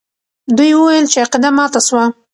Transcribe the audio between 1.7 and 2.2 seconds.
سوه.